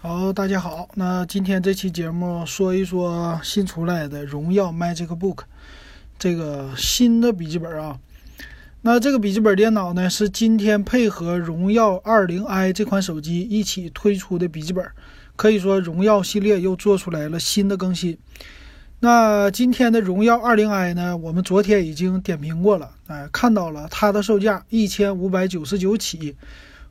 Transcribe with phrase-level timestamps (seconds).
[0.00, 0.88] 好，大家好。
[0.94, 5.40] 那今天这期节目说一说新出来的荣耀 MagicBook
[6.16, 7.98] 这个新的笔记本啊。
[8.82, 14.88] 那这个笔记本电脑呢，是今天配合荣耀 20i 这款手机一起推出的笔记本。
[15.34, 18.16] 可以说，荣耀系列又做出来了新的更新。
[19.00, 26.36] 那今天的荣耀 20i 呢，我们昨天已经点评过了，哎，看到了它的售价一千五百九十九起。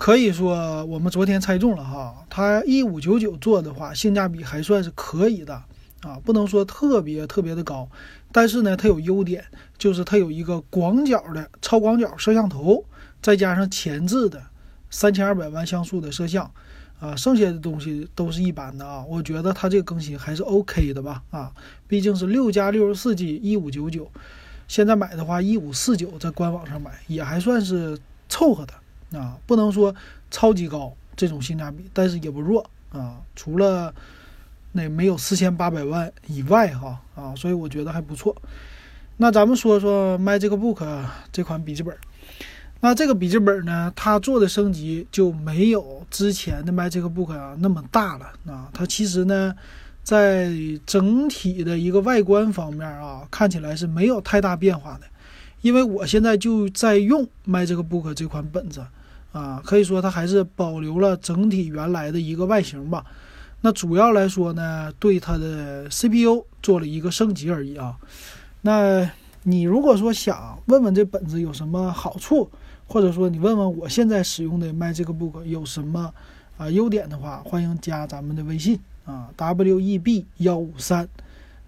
[0.00, 5.52] 可以说我们昨天猜中了哈，它一五九九做的话，性价比还算是可以的
[6.00, 7.86] 啊，不能说特别特别的高，
[8.32, 9.44] 但是呢，它有优点，
[9.76, 12.82] 就是它有一个广角的超广角摄像头，
[13.20, 14.42] 再加上前置的
[14.88, 16.50] 三千二百万像素的摄像，
[16.98, 19.04] 啊，剩下的东西都是一般的啊。
[19.06, 21.52] 我觉得它这个更新还是 OK 的吧，啊，
[21.86, 24.10] 毕竟是六加六十四 G 一五九九，
[24.66, 27.98] 现在买的话一五四九，在官网上买也还算是
[28.30, 28.72] 凑合的。
[29.12, 29.94] 啊，不能说
[30.30, 33.16] 超级高这种性价比，但是也不弱啊。
[33.34, 33.92] 除了
[34.72, 38.34] 那没有四千八百万以外，哈啊，所以我觉得还不错。
[39.16, 41.94] 那咱们说说 MagicBook 这款笔记本，
[42.80, 48.70] 那这个笔记本呢，它做的升级就没有之前的 MagicBook 啊那么大了啊。
[48.72, 49.54] 它其实呢，
[50.04, 50.52] 在
[50.86, 55.00] 整体的一个外观方面啊，看起来是没有太大变化的。
[55.62, 58.86] 因为我现在就在用 MagicBook 这款本子。
[59.32, 63.04] 啊，可以说它还是保留了整体原来的一个外形吧。
[63.60, 67.96] 那主要来说呢，对它的 CPU 做了一个升级而已啊。
[68.62, 69.08] 那
[69.42, 72.50] 你如果说想问问这本子有什么好处，
[72.86, 76.12] 或者说你问问我现在使用的 MagicBook 有什么
[76.56, 79.62] 啊优点的话，欢迎加咱们的微信啊，web
[80.38, 81.08] 幺五三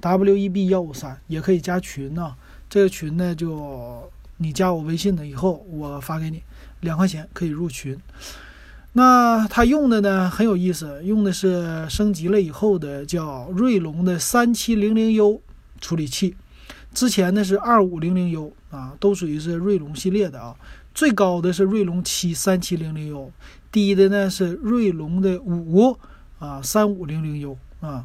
[0.00, 2.34] ，web 幺五三也可以加群呢。
[2.68, 6.42] 这个群呢，就你加我微信了以后，我发给你。
[6.82, 7.98] 两块钱可以入群，
[8.92, 15.40] 那它用的呢很有意思，用的是升级了以后的叫锐龙的三七零零 U
[15.80, 16.36] 处理器，
[16.92, 20.54] 之前呢是二五零零 U 啊，都属于是锐龙系列的啊。
[20.94, 23.32] 最高的是锐龙七三七零零 U，
[23.70, 25.96] 低的呢是锐龙的五
[26.38, 28.04] 啊三五零零 U 啊。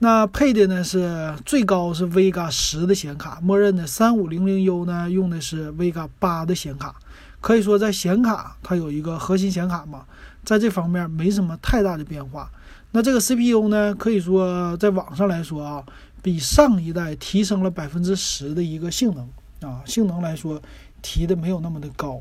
[0.00, 6.96] 那配的呢是最高是 Vega 十的显卡，默认的三五零零 U 呢用的是 Vega 八的显卡。
[7.42, 10.04] 可以说，在显卡它有一个核心显卡嘛，
[10.44, 12.50] 在这方面没什么太大的变化。
[12.92, 15.84] 那这个 CPU 呢，可以说在网上来说啊，
[16.22, 20.62] 比上一代提升了百分之十的一个性能啊，性能来说
[21.02, 22.20] 提的没有那么的高。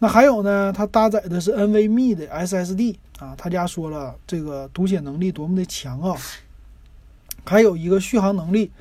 [0.00, 6.16] 那还有呢，它搭载的是 NVMe 的 SSD 啊，他家说了这个读写能力多么的强啊，
[7.44, 8.72] 还有一个续航能力。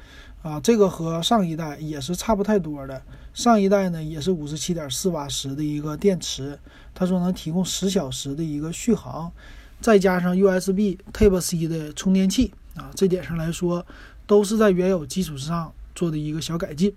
[0.43, 3.01] 啊，这个和上一代也是差不太多的。
[3.33, 6.59] 上一代呢也是五十七点四瓦时的一个电池，
[6.93, 9.31] 他说能提供十小时的一个续航，
[9.79, 13.85] 再加上 USB Type C 的充电器啊，这点上来说
[14.27, 16.93] 都是在原有基础之上做的一个小改进。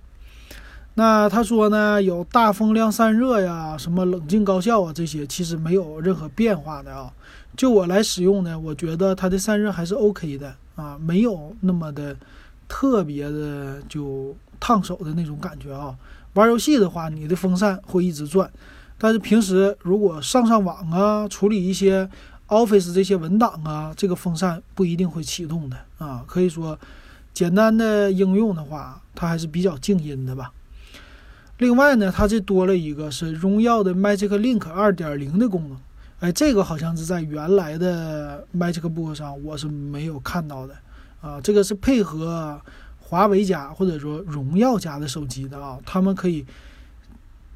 [0.94, 7.12] 那他说呢，有大风量散热呀，什么冷静高效啊，这些其实没有任何变化的啊。
[7.56, 12.16] 就我来使用呢，我觉得它的散热还是 OK 的啊，没有那么的。
[12.68, 15.96] 特别的就烫手的那种感觉啊！
[16.34, 18.50] 玩游戏的话，你的风扇会一直转，
[18.98, 22.08] 但是平时如果上上网啊，处理一些
[22.48, 26.24] Office 这些文档啊，这个风扇不一定会启动的啊。
[26.26, 26.78] 可以说，
[27.32, 30.52] 简单的应用的话，它还是比较静音的吧。
[31.58, 35.78] 另外呢，它这多了一个是荣耀的 Magic Link 2.0的功能，
[36.20, 40.74] 哎，这个好像是在原来的 MagicBook 上我是没有看到的。
[41.26, 42.60] 啊，这个是配合
[43.00, 46.46] 华为家或者说荣耀家的手机的啊，他们可以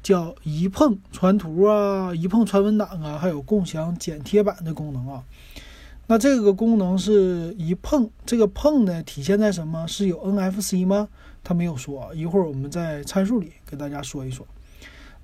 [0.03, 5.23] 叫一碰传图啊，一碰传文档啊，还有共享剪贴板的功能啊。
[6.07, 9.87] 那这个功能是一碰，这个碰呢体现在什么？
[9.87, 11.07] 是有 NFC 吗？
[11.41, 14.45] 他没有说，一会儿我们在参数里给大家说一说。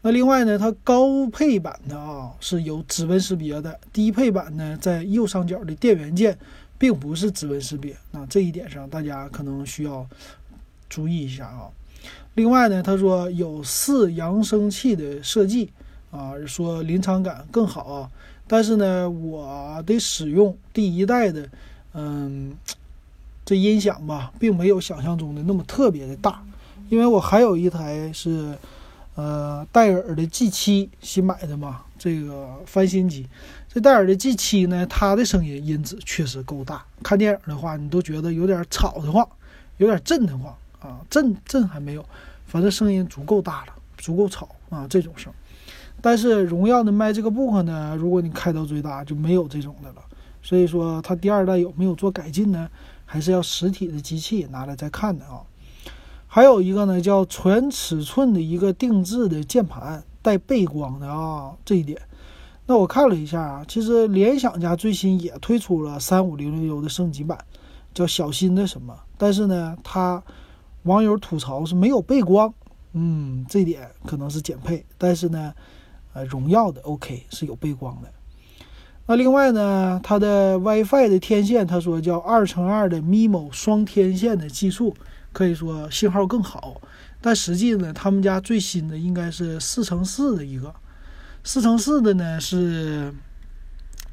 [0.02, 6.38] 那另外呢，它高配版的啊是有指纹识别的，低配版呢在右上角的电源键。
[6.78, 10.06] 并不是指纹识别，那这一点上大家可能需要
[10.88, 11.70] 注意一下啊。
[12.36, 15.72] 另外呢，他说有四扬声器的设计
[16.12, 18.12] 啊，说临场感更好啊。
[18.48, 21.50] 但是呢，我的使用第一代的，
[21.94, 22.56] 嗯，
[23.44, 26.42] 这音响吧，并没有想象中的那么特别的大，
[26.90, 28.56] 因为我还有一台是
[29.16, 33.28] 呃戴尔的 G7 新买的嘛，这个翻新机。
[33.80, 36.86] 戴尔的 G7 呢，它的声音音质确实够大。
[37.04, 39.28] 看电影的话，你都觉得有点吵得慌，
[39.78, 42.06] 有点震得慌啊，震震还没有，
[42.46, 45.32] 反正声音足够大了，足够吵啊这种声。
[46.02, 50.02] 但是荣耀的 MagicBook 呢，如果你开到最大，就没有这种的了，
[50.44, 52.70] 所以说它第二代有没有做改进呢？
[53.06, 55.42] 还是要实体的机器拿来再看的啊。
[56.28, 62.00] 还有一个呢，叫全尺寸的一个定制的键盘，带背光的啊，这一点。
[62.70, 67.38] 那我看了一下啊，其实联想家最新也推出了三五零零 U 的升级版，
[67.94, 68.94] 叫小新的什么？
[69.18, 70.22] 但是呢，它
[70.84, 72.54] 网友吐槽是没有背光，
[72.92, 74.86] 嗯，这点可能是减配。
[74.98, 75.54] 但是呢，
[76.12, 78.10] 呃，荣耀的 OK 是有背光的。
[79.06, 84.94] 那另外呢，它的 WiFi 的天线，他说叫二乘二的 MIMO 双天线的技术，
[85.32, 86.82] 可以说信号更好。
[87.22, 90.76] 但实际呢，他们家最新的应该是四乘四的一个。
[91.44, 93.14] 四乘四的呢是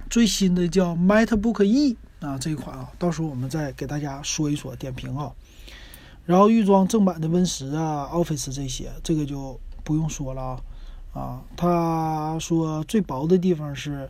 [0.09, 5.33] 最新的，叫 MateBook E 啊这一款啊，到时候我们再给大家说一说点评啊。
[6.25, 10.61] 然后预装正版的 Win 十啊、Office 这些，这个就不用说了啊。
[11.13, 14.09] 啊，他说最薄的地方是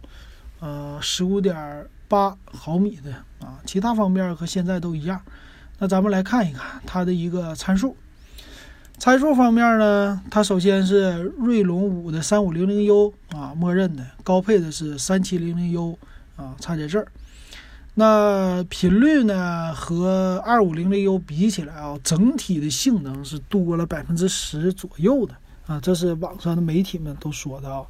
[0.61, 3.13] 呃十五点八毫米的
[3.45, 5.21] 啊，其他方面和现在都一样。
[5.79, 7.97] 那咱们来看一看它的一个参数。
[8.97, 15.99] 参数方面呢，它首先是锐龙五的三五零零 U 啊，默认的高配的是三七零零 U
[16.37, 17.07] 啊，差在这儿。
[17.97, 25.35] 那频率呢和二五零零 U 比起来啊，整体的性能是多了百分之十左右的
[25.67, 27.83] 啊，这是网上的媒体们都说的啊。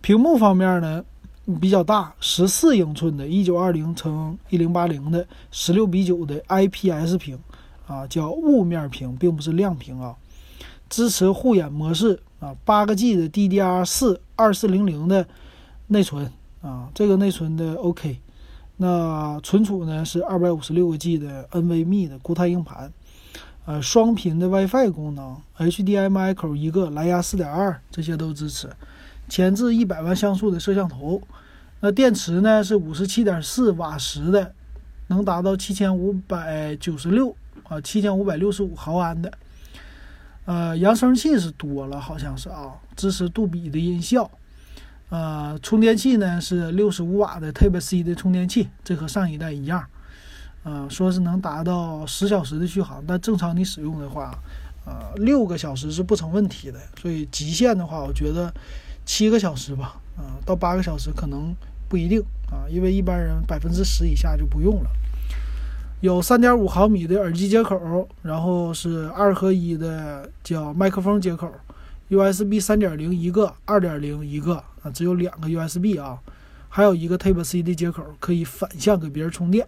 [0.00, 1.04] 屏幕方面呢
[1.60, 7.38] 比较大，十四英寸的，一九二零乘一零八零的十六比九的 IPS 屏
[7.86, 10.14] 啊，叫雾面屏，并不是亮屏啊。
[10.88, 15.26] 支持护眼模式啊，八个 G 的 DDR 四二四零零的
[15.88, 16.30] 内存
[16.62, 18.20] 啊，这个内存的 OK。
[18.76, 22.92] 那存储呢是二百五十六个 G 的 NVMe 的固态硬盘，
[23.66, 28.70] 呃，双频的 WiFi 功能，HDMI 口一个，蓝牙四点二这些都支持。
[29.28, 31.20] 前置一百万像素的摄像头，
[31.80, 34.54] 那电池呢是五十七点四瓦时的，
[35.08, 39.30] 能达到七千五百九十六啊，七千五百六十五毫安的。
[40.48, 44.30] 呃，扬声器是多了，好像是啊，支持杜比的音效。
[45.10, 49.84] 呃，充电器呢是六十五瓦的 Type C 的充电器，这和上一代一样。
[50.62, 54.38] 呃，说是能达到十小时的续航，但正常你使用的话，
[54.86, 56.80] 呃，六个小时是不成问题的。
[56.98, 58.50] 所以极限的话，我觉得
[59.04, 61.54] 七个小时吧，啊，到八个小时可能
[61.90, 64.90] 不一定啊，因为一般人百分之十以下就不用了。
[66.00, 71.52] 有三点五毫米的耳机接口，然后是二合一的叫麦克风接口
[72.08, 76.16] ，USB 三点零一个，二点零一个啊，只有两个 USB 啊，
[76.68, 79.66] 还有一个 Type C 的接口，可以反向给别人充电。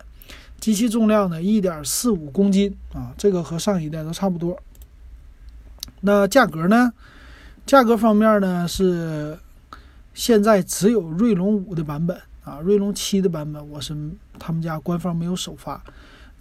[0.60, 4.56] 机器重量呢一点四五公斤啊，这个和上一代都差不多。
[6.02, 6.92] 那价格呢？
[7.66, 9.36] 价格方面呢是
[10.14, 13.96] 现在只有锐龙五的版本啊，锐龙七的版本我是
[14.38, 15.82] 他们家官方没有首发。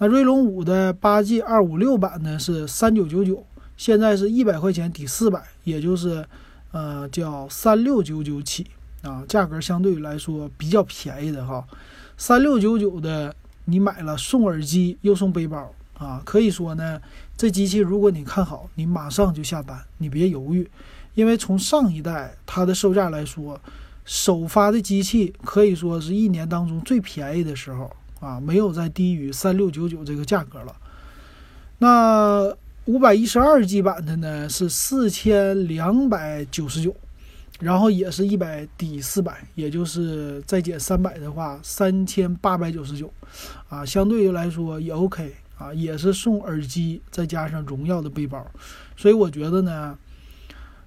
[0.01, 6.25] 那锐龙五的八 G 二五六版呢是三九九九，现在是一百块钱抵四百，也就是，
[6.71, 8.65] 呃，叫三六九九起
[9.01, 11.67] 啊，价格相对来说比较便宜的哈。
[12.15, 13.35] 三六九九的
[13.65, 17.01] 你买了送耳机又送背包啊，可以说呢，
[17.35, 20.65] 这机器如果你看好，你马上就下单，你别犹豫，
[21.13, 23.59] 因为从上一代它的售价来说，
[24.05, 27.91] 首发的机器可以说是一年当中最便宜的时候。
[28.19, 30.75] 啊，没有再低于三六九九这个价格了。
[31.77, 32.53] 那
[32.85, 36.95] 五百一十二 G 版的呢是四千两百九十九，
[37.59, 43.11] 然后也是一百抵四百，也就是再减三百的话，三千八百九十九。
[43.69, 48.43] 啊，相对于来说也 OK 啊，也是送耳机再加上荣耀的背包，
[48.97, 49.97] 所以我觉得呢，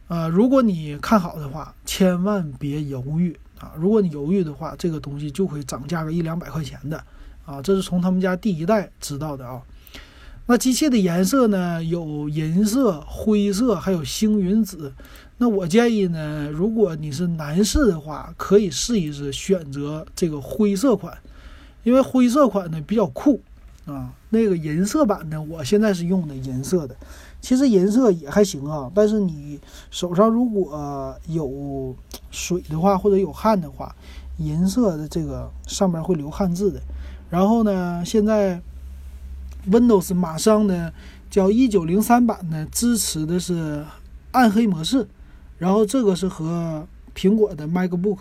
[0.09, 3.73] 呃，如果你看好的话，千万别犹豫啊！
[3.79, 7.03] 如果你犹豫的话，这个东西就会涨价个一两百块钱的。
[7.45, 9.63] 啊，这是从他们家第一代知道的啊。
[10.47, 11.83] 那机器的颜色呢？
[11.85, 14.93] 有银色、灰色，还有星云紫。
[15.39, 21.17] 那我建议呢，如果你是男士的话，可以试一试选择这个灰色款，
[21.85, 23.41] 因为灰色款呢比较酷
[23.87, 24.13] 啊。
[24.31, 26.97] 那个银色版呢，我现在是用的银色的，
[27.41, 28.91] 其实银色也还行啊。
[28.93, 29.61] 但是你
[29.93, 31.95] 手上如果有
[32.33, 33.95] 水的话，或者有汗的话，
[34.39, 36.81] 银色的这个上面会留汗渍的。
[37.33, 38.61] 然后呢，现在
[39.71, 40.93] Windows 马上呢，
[41.31, 43.83] 叫一九零三版呢，支持的是
[44.33, 45.09] 暗黑模式，
[45.57, 48.19] 然后这个是和苹果的 MacBook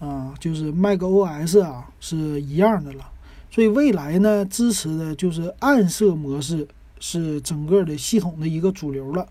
[0.00, 3.08] 啊，就是 macOS 啊是一样的了。
[3.50, 6.68] 所以未来呢，支持的就是暗色模式，
[7.00, 9.26] 是整个的系统的一个主流了。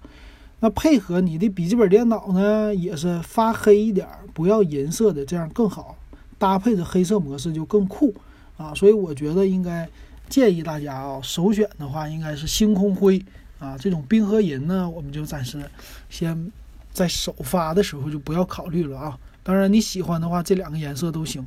[0.62, 5.96] 那配合你的笔记本电脑呢，也是发黑一点，不要银色的，这样更好，
[6.40, 8.12] 搭配着黑色模式就更酷。
[8.58, 9.88] 啊，所以我觉得应该
[10.30, 13.24] 建议大家啊，首选的话应该是星空灰
[13.60, 15.64] 啊，这种冰和银呢，我们就暂时
[16.10, 16.52] 先
[16.94, 19.18] 在首发的时候就不要考虑了啊。
[19.44, 21.46] 当然你喜欢的话，这两个颜色都行，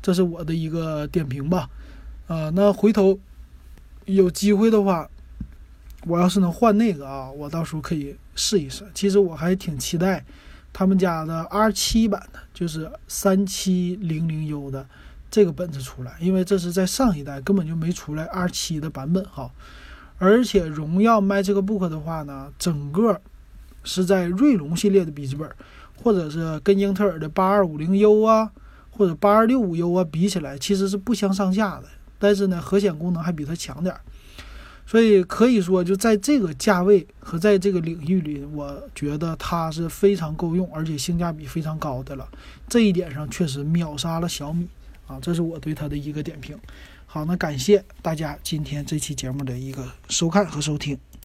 [0.00, 1.68] 这是我的一个点评吧。
[2.28, 3.18] 呃，那回头
[4.06, 5.08] 有机会的话，
[6.06, 8.86] 我要是能换那个啊，我到时候可以试一试。
[8.94, 10.24] 其实我还挺期待
[10.72, 14.86] 他们家的 R 七版的，就是三七零零 U 的
[15.30, 19.50] 这个本子出来，因为这是在上一代根本就没出来 R 七的版本哈。
[20.18, 23.20] 而且荣耀 MagicBook 的话呢，整个
[23.84, 25.50] 是在锐龙系列的笔记本。
[25.98, 28.52] 或者是跟英特尔的八二五零 U 啊，
[28.90, 31.84] 或者八二六五 U 啊比起来，其实是不相上下的。
[32.18, 34.00] 但是呢，核显功能还比它强点儿，
[34.86, 42.28] 所以可以说就在这个价位和在这个领域里，我觉得它是非常够用，而且性价比非常高的了。
[42.68, 44.68] 这一点上确实秒杀了小米
[45.06, 46.58] 啊，这是我对他的一个点评。
[47.06, 50.98] 好，那感谢大家今天这期节目的一个收看和收听。